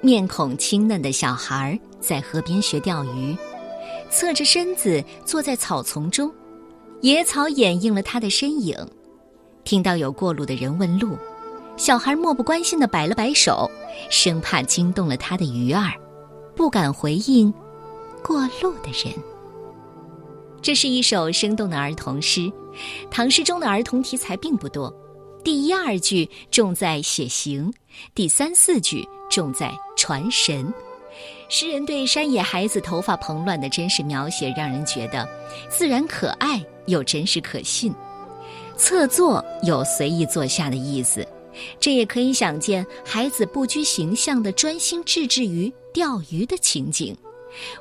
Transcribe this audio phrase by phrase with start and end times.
[0.00, 3.36] 面孔清嫩的小孩在河边学钓鱼，
[4.10, 6.32] 侧着身子坐在草丛中，
[7.00, 8.76] 野草掩映了他的身影。
[9.64, 11.16] 听到有过路的人问路，
[11.76, 13.68] 小孩漠不关心的摆了摆手，
[14.10, 15.92] 生怕惊动了他的鱼儿，
[16.54, 17.52] 不敢回应
[18.22, 19.12] 过路的人。
[20.62, 22.52] 这是一首生动的儿童诗，
[23.10, 24.92] 唐诗中的儿童题材并不多。
[25.42, 27.72] 第一二句重在写形，
[28.14, 29.72] 第三四句重在
[30.06, 30.72] 传神。
[31.48, 35.28] 诗人对山野孩子头发蓬乱的真实描写，让人觉得
[35.68, 37.92] 自然可爱又真实可信。
[38.76, 41.26] 侧坐有随意坐下的意思，
[41.80, 47.16] 这也可以想见孩子不拘形象的专心致志于钓鱼的情景，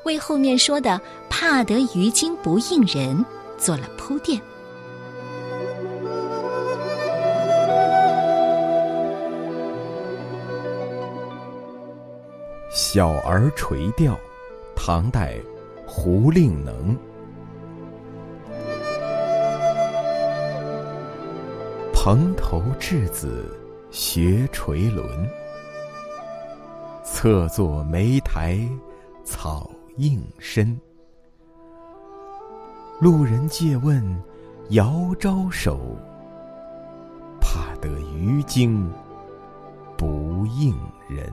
[0.03, 3.23] 为后面说的“怕得鱼惊不应人”
[3.55, 4.41] 做了铺垫。
[12.77, 14.19] 小儿垂钓，
[14.75, 15.37] 唐代，
[15.87, 16.93] 胡令能。
[21.93, 23.57] 蓬头稚子
[23.91, 25.07] 学垂纶，
[27.01, 28.59] 侧坐莓苔
[29.23, 30.77] 草映身。
[32.99, 34.03] 路人借问
[34.71, 35.79] 遥招手，
[37.39, 38.91] 怕得鱼惊
[39.95, 40.75] 不应
[41.07, 41.31] 人。